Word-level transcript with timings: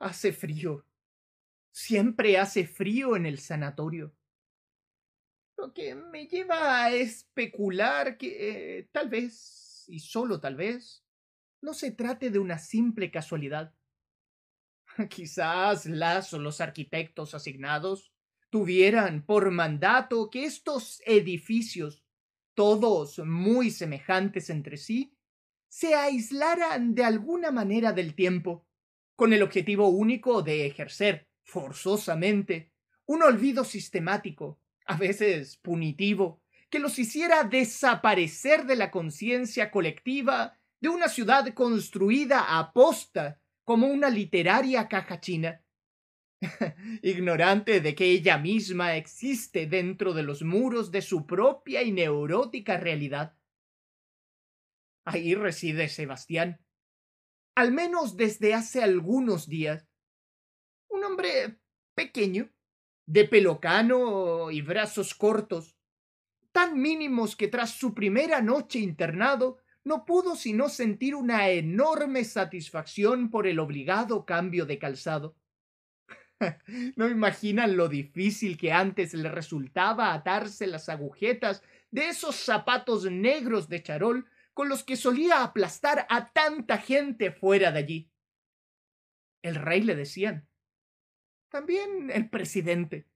Hace 0.00 0.32
frío. 0.32 0.86
Siempre 1.70 2.38
hace 2.38 2.66
frío 2.66 3.16
en 3.16 3.26
el 3.26 3.38
sanatorio. 3.38 4.16
Lo 5.58 5.74
que 5.74 5.94
me 5.94 6.26
lleva 6.26 6.84
a 6.84 6.90
especular 6.90 8.16
que 8.16 8.78
eh, 8.78 8.88
tal 8.92 9.10
vez, 9.10 9.84
y 9.88 10.00
solo 10.00 10.40
tal 10.40 10.56
vez, 10.56 11.04
no 11.60 11.74
se 11.74 11.90
trate 11.90 12.30
de 12.30 12.38
una 12.38 12.58
simple 12.58 13.10
casualidad. 13.10 13.74
Quizás 15.10 15.84
las 15.84 16.32
o 16.32 16.38
los 16.38 16.62
arquitectos 16.62 17.34
asignados 17.34 18.10
tuvieran 18.48 19.26
por 19.26 19.50
mandato 19.50 20.30
que 20.30 20.44
estos 20.44 21.02
edificios, 21.04 22.02
todos 22.54 23.18
muy 23.18 23.70
semejantes 23.70 24.48
entre 24.48 24.78
sí, 24.78 25.14
se 25.68 25.94
aislaran 25.94 26.94
de 26.94 27.04
alguna 27.04 27.50
manera 27.50 27.92
del 27.92 28.14
tiempo, 28.14 28.66
con 29.20 29.34
el 29.34 29.42
objetivo 29.42 29.90
único 29.90 30.40
de 30.40 30.64
ejercer, 30.64 31.28
forzosamente, 31.42 32.72
un 33.04 33.22
olvido 33.22 33.64
sistemático, 33.64 34.58
a 34.86 34.96
veces 34.96 35.58
punitivo, 35.58 36.40
que 36.70 36.78
los 36.78 36.98
hiciera 36.98 37.44
desaparecer 37.44 38.64
de 38.64 38.76
la 38.76 38.90
conciencia 38.90 39.70
colectiva 39.70 40.58
de 40.80 40.88
una 40.88 41.10
ciudad 41.10 41.52
construida 41.52 42.58
a 42.58 42.72
posta 42.72 43.42
como 43.62 43.88
una 43.88 44.08
literaria 44.08 44.88
caja 44.88 45.20
china, 45.20 45.62
ignorante 47.02 47.82
de 47.82 47.94
que 47.94 48.06
ella 48.06 48.38
misma 48.38 48.96
existe 48.96 49.66
dentro 49.66 50.14
de 50.14 50.22
los 50.22 50.42
muros 50.42 50.90
de 50.90 51.02
su 51.02 51.26
propia 51.26 51.82
y 51.82 51.92
neurótica 51.92 52.78
realidad. 52.78 53.36
Ahí 55.04 55.34
reside 55.34 55.90
Sebastián, 55.90 56.58
al 57.60 57.72
menos 57.72 58.16
desde 58.16 58.54
hace 58.54 58.82
algunos 58.82 59.46
días. 59.46 59.86
Un 60.88 61.04
hombre 61.04 61.58
pequeño, 61.94 62.50
de 63.04 63.26
pelo 63.26 63.60
cano 63.60 64.50
y 64.50 64.62
brazos 64.62 65.14
cortos, 65.14 65.76
tan 66.52 66.80
mínimos 66.80 67.36
que 67.36 67.48
tras 67.48 67.72
su 67.72 67.92
primera 67.92 68.40
noche 68.40 68.78
internado 68.78 69.58
no 69.84 70.06
pudo 70.06 70.36
sino 70.36 70.70
sentir 70.70 71.14
una 71.14 71.50
enorme 71.50 72.24
satisfacción 72.24 73.28
por 73.28 73.46
el 73.46 73.58
obligado 73.58 74.24
cambio 74.24 74.64
de 74.64 74.78
calzado. 74.78 75.36
no 76.96 77.10
imaginan 77.10 77.76
lo 77.76 77.88
difícil 77.88 78.56
que 78.56 78.72
antes 78.72 79.12
le 79.12 79.28
resultaba 79.28 80.14
atarse 80.14 80.66
las 80.66 80.88
agujetas 80.88 81.62
de 81.90 82.08
esos 82.08 82.36
zapatos 82.36 83.04
negros 83.10 83.68
de 83.68 83.82
charol 83.82 84.26
con 84.54 84.68
los 84.68 84.84
que 84.84 84.96
solía 84.96 85.42
aplastar 85.42 86.06
a 86.08 86.32
tanta 86.32 86.78
gente 86.78 87.30
fuera 87.30 87.72
de 87.72 87.78
allí. 87.78 88.10
El 89.42 89.54
rey 89.54 89.82
le 89.82 89.94
decían. 89.94 90.48
También 91.48 92.10
el 92.12 92.28
presidente. 92.28 93.06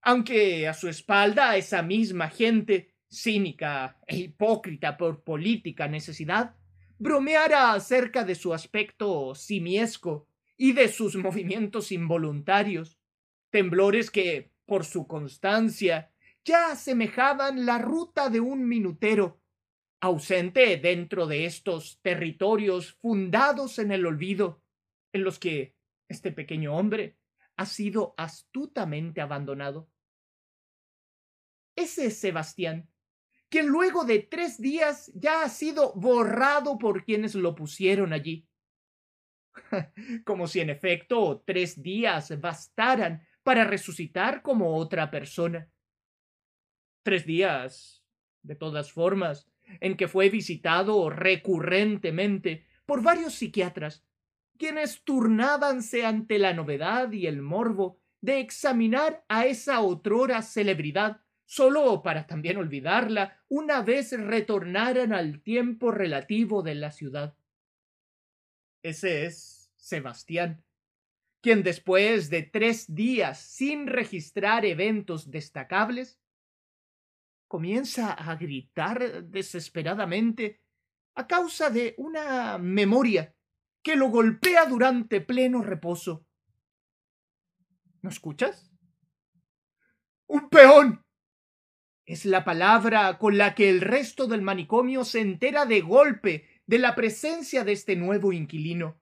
Aunque 0.00 0.68
a 0.68 0.74
su 0.74 0.88
espalda 0.88 1.56
esa 1.56 1.82
misma 1.82 2.28
gente, 2.28 2.94
cínica 3.10 3.98
e 4.06 4.16
hipócrita 4.16 4.96
por 4.96 5.22
política 5.22 5.88
necesidad, 5.88 6.54
bromeara 6.98 7.72
acerca 7.72 8.24
de 8.24 8.34
su 8.34 8.54
aspecto 8.54 9.34
simiesco 9.34 10.28
y 10.56 10.72
de 10.72 10.88
sus 10.88 11.16
movimientos 11.24 11.92
involuntarios, 11.92 12.98
temblores 13.50 14.10
que, 14.10 14.52
por 14.66 14.84
su 14.84 15.06
constancia, 15.06 16.12
ya 16.44 16.72
asemejaban 16.72 17.66
la 17.66 17.78
ruta 17.78 18.30
de 18.30 18.40
un 18.40 18.66
minutero 18.66 19.40
ausente 20.00 20.76
dentro 20.76 21.26
de 21.26 21.44
estos 21.44 22.00
territorios 22.02 22.92
fundados 22.94 23.78
en 23.78 23.92
el 23.92 24.06
olvido, 24.06 24.62
en 25.12 25.24
los 25.24 25.38
que 25.38 25.74
este 26.08 26.32
pequeño 26.32 26.74
hombre 26.74 27.16
ha 27.56 27.66
sido 27.66 28.14
astutamente 28.16 29.20
abandonado. 29.20 29.90
Ese 31.76 32.06
es 32.06 32.18
Sebastián, 32.18 32.88
quien 33.48 33.66
luego 33.66 34.04
de 34.04 34.20
tres 34.20 34.60
días 34.60 35.10
ya 35.14 35.42
ha 35.42 35.48
sido 35.48 35.92
borrado 35.94 36.78
por 36.78 37.04
quienes 37.04 37.34
lo 37.34 37.54
pusieron 37.54 38.12
allí. 38.12 38.48
como 40.24 40.46
si 40.46 40.60
en 40.60 40.70
efecto 40.70 41.42
tres 41.46 41.82
días 41.82 42.38
bastaran 42.40 43.26
para 43.42 43.64
resucitar 43.64 44.42
como 44.42 44.76
otra 44.76 45.10
persona. 45.10 45.70
Tres 47.02 47.26
días, 47.26 48.04
de 48.42 48.54
todas 48.54 48.92
formas, 48.92 49.48
en 49.80 49.96
que 49.96 50.08
fue 50.08 50.28
visitado 50.28 51.10
recurrentemente 51.10 52.66
por 52.86 53.02
varios 53.02 53.34
psiquiatras, 53.34 54.04
quienes 54.58 55.02
turnábanse 55.04 56.04
ante 56.04 56.38
la 56.38 56.52
novedad 56.52 57.12
y 57.12 57.26
el 57.26 57.42
morbo 57.42 58.00
de 58.20 58.40
examinar 58.40 59.24
a 59.28 59.46
esa 59.46 59.80
otrora 59.80 60.42
celebridad, 60.42 61.20
solo 61.44 62.02
para 62.02 62.26
también 62.26 62.56
olvidarla 62.56 63.40
una 63.48 63.82
vez 63.82 64.12
retornaran 64.12 65.12
al 65.12 65.40
tiempo 65.40 65.90
relativo 65.90 66.62
de 66.62 66.74
la 66.74 66.90
ciudad. 66.90 67.36
Ese 68.82 69.26
es 69.26 69.72
Sebastián, 69.76 70.62
quien 71.40 71.62
después 71.62 72.30
de 72.30 72.42
tres 72.42 72.94
días 72.94 73.40
sin 73.40 73.86
registrar 73.86 74.64
eventos 74.64 75.30
destacables, 75.30 76.18
comienza 77.48 78.12
a 78.12 78.36
gritar 78.36 79.24
desesperadamente 79.24 80.60
a 81.14 81.26
causa 81.26 81.70
de 81.70 81.94
una 81.98 82.58
memoria 82.58 83.34
que 83.82 83.96
lo 83.96 84.08
golpea 84.08 84.66
durante 84.66 85.20
pleno 85.20 85.62
reposo. 85.62 86.26
¿No 88.02 88.10
escuchas? 88.10 88.70
¡Un 90.26 90.48
peón! 90.48 91.04
Es 92.06 92.24
la 92.24 92.44
palabra 92.44 93.18
con 93.18 93.36
la 93.36 93.54
que 93.54 93.68
el 93.68 93.80
resto 93.80 94.26
del 94.26 94.42
manicomio 94.42 95.04
se 95.04 95.20
entera 95.20 95.66
de 95.66 95.80
golpe 95.80 96.46
de 96.66 96.78
la 96.78 96.94
presencia 96.94 97.64
de 97.64 97.72
este 97.72 97.96
nuevo 97.96 98.32
inquilino. 98.32 99.00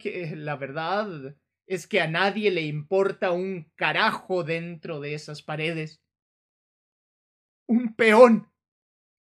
Que 0.00 0.34
la 0.34 0.56
verdad 0.56 1.36
es 1.66 1.86
que 1.86 2.00
a 2.00 2.08
nadie 2.08 2.50
le 2.50 2.62
importa 2.62 3.32
un 3.32 3.70
carajo 3.74 4.44
dentro 4.44 5.00
de 5.00 5.14
esas 5.14 5.42
paredes. 5.42 6.00
Un 7.66 7.94
peón. 7.94 8.48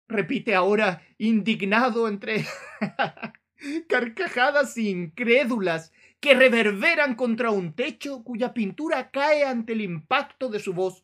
repite 0.08 0.54
ahora, 0.54 1.02
indignado 1.18 2.08
entre 2.08 2.46
carcajadas 3.90 4.78
incrédulas 4.78 5.92
que 6.20 6.34
reverberan 6.34 7.16
contra 7.16 7.52
un 7.52 7.74
techo 7.74 8.24
cuya 8.24 8.54
pintura 8.54 9.10
cae 9.10 9.46
ante 9.46 9.74
el 9.74 9.82
impacto 9.82 10.50
de 10.50 10.60
su 10.60 10.74
voz, 10.74 11.04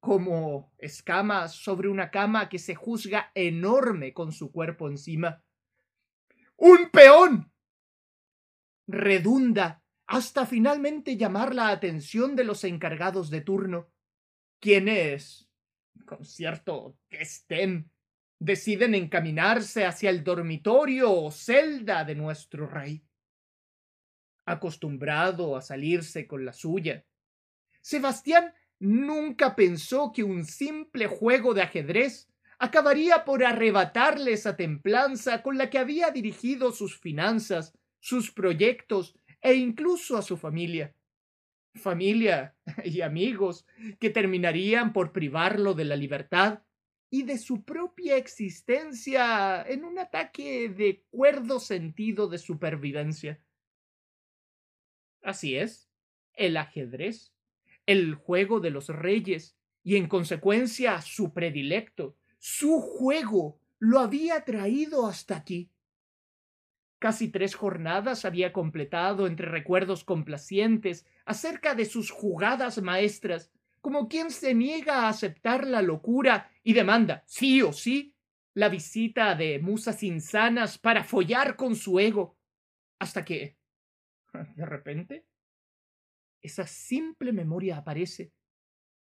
como 0.00 0.72
escamas 0.78 1.54
sobre 1.54 1.88
una 1.88 2.10
cama 2.10 2.48
que 2.48 2.58
se 2.58 2.74
juzga 2.74 3.32
enorme 3.34 4.12
con 4.12 4.32
su 4.32 4.52
cuerpo 4.52 4.88
encima. 4.88 5.42
¡Un 6.56 6.90
peón! 6.90 7.50
redunda 8.86 9.82
hasta 10.06 10.46
finalmente 10.46 11.16
llamar 11.16 11.54
la 11.54 11.68
atención 11.68 12.34
de 12.34 12.44
los 12.44 12.64
encargados 12.64 13.28
de 13.30 13.42
turno, 13.42 13.88
quienes 14.58 15.47
con 16.08 16.24
cierto 16.24 16.96
estén, 17.10 17.90
deciden 18.40 18.94
encaminarse 18.94 19.84
hacia 19.84 20.10
el 20.10 20.24
dormitorio 20.24 21.12
o 21.12 21.30
celda 21.30 22.04
de 22.04 22.14
nuestro 22.14 22.66
rey. 22.66 23.04
Acostumbrado 24.46 25.56
a 25.56 25.60
salirse 25.60 26.26
con 26.26 26.44
la 26.44 26.52
suya, 26.52 27.04
Sebastián 27.80 28.54
nunca 28.78 29.54
pensó 29.54 30.12
que 30.12 30.24
un 30.24 30.44
simple 30.44 31.06
juego 31.06 31.54
de 31.54 31.62
ajedrez 31.62 32.28
acabaría 32.58 33.24
por 33.24 33.44
arrebatarle 33.44 34.32
esa 34.32 34.56
templanza 34.56 35.42
con 35.42 35.58
la 35.58 35.70
que 35.70 35.78
había 35.78 36.10
dirigido 36.10 36.72
sus 36.72 36.98
finanzas, 36.98 37.76
sus 38.00 38.32
proyectos 38.32 39.14
e 39.40 39.54
incluso 39.54 40.16
a 40.16 40.22
su 40.22 40.36
familia 40.36 40.94
familia 41.74 42.56
y 42.84 43.00
amigos 43.00 43.66
que 43.98 44.10
terminarían 44.10 44.92
por 44.92 45.12
privarlo 45.12 45.74
de 45.74 45.84
la 45.84 45.96
libertad 45.96 46.62
y 47.10 47.22
de 47.22 47.38
su 47.38 47.64
propia 47.64 48.16
existencia 48.16 49.62
en 49.62 49.84
un 49.84 49.98
ataque 49.98 50.68
de 50.68 51.04
cuerdo 51.10 51.58
sentido 51.58 52.28
de 52.28 52.38
supervivencia. 52.38 53.40
Así 55.22 55.56
es, 55.56 55.90
el 56.34 56.56
ajedrez, 56.56 57.32
el 57.86 58.14
juego 58.14 58.60
de 58.60 58.70
los 58.70 58.88
reyes, 58.88 59.56
y 59.82 59.96
en 59.96 60.06
consecuencia 60.06 61.00
su 61.00 61.32
predilecto, 61.32 62.16
su 62.38 62.80
juego, 62.80 63.58
lo 63.78 64.00
había 64.00 64.44
traído 64.44 65.06
hasta 65.06 65.36
aquí. 65.36 65.70
Casi 66.98 67.28
tres 67.28 67.54
jornadas 67.54 68.24
había 68.24 68.52
completado 68.52 69.26
entre 69.26 69.48
recuerdos 69.48 70.04
complacientes 70.04 71.06
acerca 71.28 71.74
de 71.74 71.84
sus 71.84 72.10
jugadas 72.10 72.80
maestras, 72.80 73.52
como 73.82 74.08
quien 74.08 74.30
se 74.30 74.54
niega 74.54 75.02
a 75.02 75.08
aceptar 75.10 75.66
la 75.66 75.82
locura 75.82 76.50
y 76.62 76.72
demanda, 76.72 77.22
sí 77.26 77.60
o 77.60 77.72
sí, 77.72 78.14
la 78.54 78.70
visita 78.70 79.34
de 79.34 79.58
musas 79.58 80.02
insanas 80.02 80.78
para 80.78 81.04
follar 81.04 81.54
con 81.54 81.76
su 81.76 82.00
ego, 82.00 82.38
hasta 82.98 83.24
que, 83.26 83.58
De 84.56 84.64
repente, 84.64 85.26
esa 86.42 86.66
simple 86.66 87.32
memoria 87.32 87.76
aparece, 87.76 88.32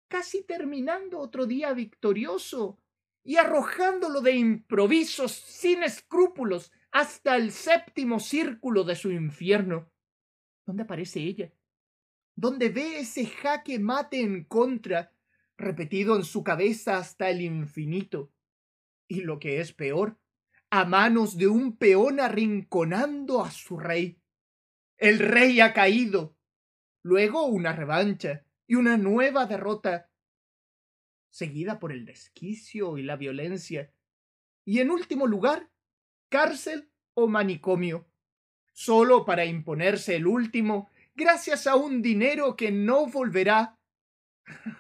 casi 0.08 0.44
terminando 0.44 1.20
otro 1.20 1.48
día 1.48 1.74
victorioso 1.74 2.80
y 3.24 3.38
arrojándolo 3.38 4.22
de 4.22 4.36
improvisos 4.36 5.32
sin 5.32 5.82
escrúpulos 5.82 6.72
hasta 6.92 7.36
el 7.36 7.52
séptimo 7.52 8.20
círculo 8.20 8.84
de 8.84 8.96
su 8.96 9.12
infierno. 9.12 9.92
¿Dónde 10.68 10.84
aparece 10.84 11.20
ella? 11.22 11.52
¿Dónde 12.42 12.70
ve 12.70 12.98
ese 12.98 13.28
jaque 13.28 13.78
mate 13.78 14.20
en 14.20 14.46
contra, 14.46 15.14
repetido 15.58 16.16
en 16.16 16.24
su 16.24 16.44
cabeza 16.44 16.98
hasta 16.98 17.30
el 17.30 17.40
infinito? 17.40 18.34
Y 19.08 19.22
lo 19.22 19.38
que 19.38 19.62
es 19.62 19.74
peor, 19.74 20.18
a 20.72 20.84
manos 20.86 21.38
de 21.38 21.46
un 21.46 21.78
peón 21.78 22.20
arrinconando 22.20 23.46
a 23.46 23.52
su 23.52 23.78
rey. 23.78 24.20
El 24.98 25.20
rey 25.20 25.60
ha 25.60 25.72
caído. 25.72 26.36
Luego 27.04 27.46
una 27.46 27.74
revancha 27.74 28.44
y 28.66 28.74
una 28.74 28.98
nueva 28.98 29.46
derrota 29.46 30.10
seguida 31.30 31.78
por 31.78 31.92
el 31.92 32.06
desquicio 32.06 32.98
y 32.98 33.04
la 33.04 33.18
violencia, 33.18 33.94
y 34.66 34.80
en 34.80 34.90
último 34.90 35.28
lugar, 35.28 35.70
cárcel 36.30 36.92
o 37.14 37.28
manicomio, 37.28 38.10
solo 38.74 39.26
para 39.26 39.46
imponerse 39.46 40.16
el 40.16 40.26
último 40.26 40.90
gracias 41.22 41.68
a 41.68 41.76
un 41.76 42.02
dinero 42.02 42.56
que 42.56 42.72
no 42.72 43.06
volverá 43.06 43.78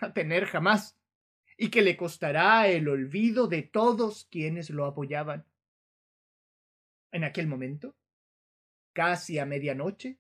a 0.01 0.11
tener 0.11 0.45
jamás 0.45 0.97
y 1.55 1.69
que 1.69 1.83
le 1.83 1.95
costará 1.95 2.67
el 2.67 2.89
olvido 2.89 3.47
de 3.47 3.61
todos 3.61 4.27
quienes 4.31 4.71
lo 4.71 4.85
apoyaban. 4.85 5.45
En 7.11 7.23
aquel 7.23 7.45
momento, 7.47 7.95
casi 8.93 9.37
a 9.37 9.45
medianoche, 9.45 10.17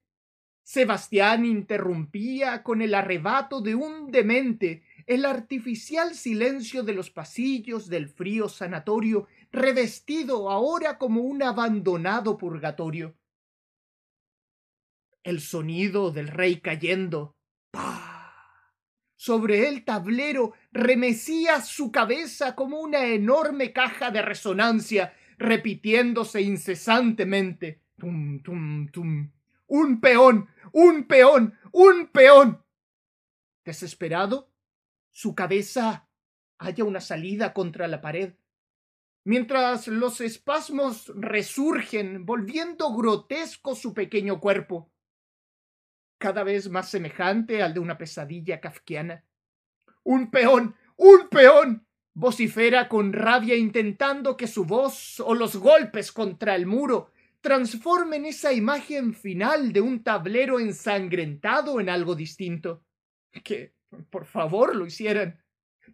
Sebastián 0.61 1.43
interrumpía 1.43 2.61
con 2.61 2.83
el 2.83 2.93
arrebato 2.93 3.59
de 3.59 3.73
un 3.73 4.11
demente 4.11 4.83
el 5.07 5.25
artificial 5.25 6.13
silencio 6.13 6.83
de 6.83 6.93
los 6.93 7.09
pasillos 7.09 7.89
del 7.89 8.09
frío 8.09 8.47
sanatorio, 8.47 9.27
revestido 9.51 10.51
ahora 10.51 10.99
como 10.99 11.21
un 11.21 11.41
abandonado 11.41 12.37
purgatorio. 12.37 13.15
El 15.23 15.39
sonido 15.41 16.11
del 16.11 16.27
rey 16.27 16.61
cayendo 16.61 17.35
sobre 19.15 19.67
el 19.67 19.85
tablero 19.85 20.53
remecía 20.71 21.61
su 21.61 21.91
cabeza 21.91 22.55
como 22.55 22.79
una 22.79 23.05
enorme 23.05 23.71
caja 23.71 24.09
de 24.09 24.23
resonancia, 24.23 25.13
repitiéndose 25.37 26.41
incesantemente. 26.41 27.81
Tum, 27.97 28.41
tum, 28.41 28.87
tum. 28.87 29.31
Un 29.67 30.01
peón, 30.01 30.49
un 30.71 31.03
peón, 31.03 31.55
un 31.71 32.07
peón. 32.07 32.63
Desesperado, 33.63 34.51
su 35.11 35.35
cabeza 35.35 36.09
halla 36.57 36.83
una 36.83 36.99
salida 36.99 37.53
contra 37.53 37.87
la 37.87 38.01
pared, 38.01 38.33
mientras 39.23 39.87
los 39.87 40.19
espasmos 40.21 41.11
resurgen, 41.15 42.25
volviendo 42.25 42.91
grotesco 42.95 43.75
su 43.75 43.93
pequeño 43.93 44.39
cuerpo, 44.39 44.90
cada 46.21 46.43
vez 46.43 46.69
más 46.69 46.89
semejante 46.89 47.63
al 47.63 47.73
de 47.73 47.81
una 47.81 47.97
pesadilla 47.97 48.61
kafkiana. 48.61 49.25
Un 50.03 50.29
peón, 50.31 50.75
un 50.95 51.27
peón. 51.29 51.85
vocifera 52.13 52.89
con 52.89 53.13
rabia 53.13 53.55
intentando 53.55 54.35
que 54.35 54.45
su 54.45 54.65
voz 54.65 55.19
o 55.21 55.33
los 55.33 55.55
golpes 55.55 56.11
contra 56.11 56.55
el 56.55 56.65
muro 56.65 57.11
transformen 57.39 58.25
esa 58.25 58.51
imagen 58.53 59.13
final 59.13 59.71
de 59.73 59.81
un 59.81 60.03
tablero 60.03 60.59
ensangrentado 60.59 61.79
en 61.79 61.89
algo 61.89 62.13
distinto. 62.13 62.83
Que 63.43 63.73
por 64.09 64.25
favor 64.25 64.75
lo 64.75 64.85
hicieran, 64.85 65.41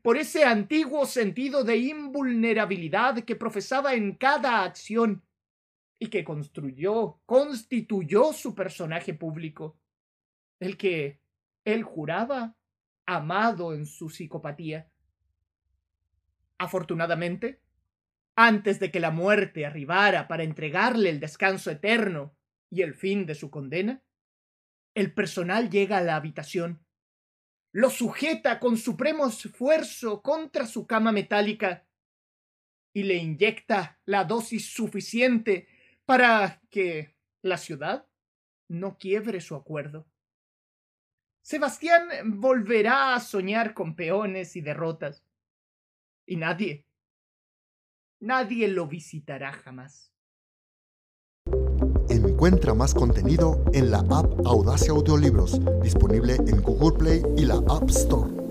por 0.02 0.18
ese 0.18 0.44
antiguo 0.44 1.06
sentido 1.06 1.64
de 1.64 1.78
invulnerabilidad 1.78 3.24
que 3.24 3.36
profesaba 3.36 3.94
en 3.94 4.16
cada 4.16 4.64
acción 4.64 5.24
y 6.00 6.08
que 6.08 6.24
construyó, 6.24 7.20
constituyó 7.26 8.34
su 8.34 8.54
personaje 8.54 9.14
público, 9.14 9.78
el 10.60 10.78
que 10.78 11.22
él 11.66 11.84
juraba 11.84 12.56
amado 13.06 13.74
en 13.74 13.86
su 13.86 14.10
psicopatía. 14.10 14.90
Afortunadamente, 16.58 17.62
antes 18.36 18.80
de 18.80 18.92
que 18.92 19.00
la 19.00 19.12
muerte 19.12 19.66
arribara 19.66 20.28
para 20.28 20.44
entregarle 20.44 21.10
el 21.10 21.20
descanso 21.20 21.72
eterno 21.72 22.36
y 22.70 22.82
el 22.82 22.94
fin 22.94 23.26
de 23.26 23.36
su 23.36 23.50
condena, 23.50 24.04
el 24.96 25.14
personal 25.14 25.70
llega 25.70 25.98
a 25.98 26.02
la 26.02 26.16
habitación 26.16 26.88
lo 27.78 27.92
sujeta 27.92 28.60
con 28.60 28.76
supremo 28.76 29.28
esfuerzo 29.28 30.24
contra 30.24 30.66
su 30.66 30.88
cama 30.88 31.12
metálica 31.12 31.88
y 32.92 33.04
le 33.04 33.18
inyecta 33.18 34.00
la 34.06 34.24
dosis 34.24 34.74
suficiente 34.74 35.68
para 36.06 36.60
que 36.72 37.16
la 37.44 37.58
ciudad 37.58 38.08
no 38.68 38.98
quiebre 38.98 39.42
su 39.42 39.54
acuerdo. 39.54 40.08
Sebastián 41.48 42.10
volverá 42.42 43.16
a 43.16 43.22
soñar 43.22 43.74
con 43.74 43.96
peones 43.96 44.58
y 44.58 44.62
derrotas. 44.62 45.24
Y 46.26 46.36
nadie, 46.36 46.86
nadie 48.20 48.68
lo 48.68 48.86
visitará 48.86 49.54
jamás. 49.54 50.12
Encuentra 52.10 52.74
más 52.74 52.94
contenido 52.94 53.64
en 53.72 53.92
la 53.92 54.00
app 54.00 54.46
Audacia 54.46 54.92
Audiolibros, 54.92 55.62
disponible 55.82 56.36
en 56.36 56.62
Google 56.62 56.98
Play 56.98 57.24
y 57.38 57.46
la 57.46 57.64
App 57.70 57.90
Store. 57.92 58.47